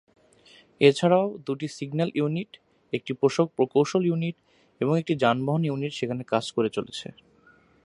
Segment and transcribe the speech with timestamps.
[0.81, 2.51] এছাড়াও দুটি signal unit,
[2.93, 3.11] একটি
[3.57, 4.37] প্রকৌশল ইউনিট
[4.81, 7.07] এবং একটি যানবাহন ইউনিট সেখানে কাজ করে চলেছে।